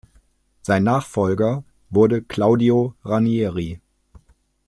Sein 0.63 0.81
Nachfolger 0.81 1.63
wurde 1.91 2.23
Claudio 2.23 2.95
Ranieri. 3.05 3.79